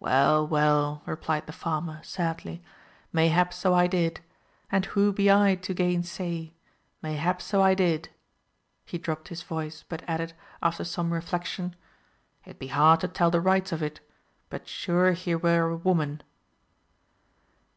"Well, 0.00 0.44
well," 0.44 1.02
replied 1.06 1.46
the 1.46 1.52
farmer, 1.52 2.00
sadly, 2.02 2.64
"mayhap 3.12 3.52
so 3.52 3.74
I 3.74 3.86
did. 3.86 4.18
And 4.72 4.86
who 4.86 5.12
be 5.12 5.30
I 5.30 5.54
to 5.54 5.72
gainsay? 5.72 6.52
Mayhap 7.00 7.40
so 7.40 7.62
I 7.62 7.74
did;" 7.74 8.08
he 8.84 8.98
dropped 8.98 9.28
his 9.28 9.44
voice, 9.44 9.84
but 9.88 10.02
added, 10.08 10.32
after 10.60 10.82
some 10.82 11.12
reflection, 11.12 11.76
"It 12.44 12.58
be 12.58 12.66
hard 12.66 12.98
to 13.02 13.06
tell 13.06 13.30
the 13.30 13.40
rights 13.40 13.70
of 13.70 13.80
it; 13.80 14.00
but 14.50 14.66
sure 14.66 15.14
her 15.14 15.38
were 15.38 15.68
a 15.70 15.76
woman." 15.76 16.22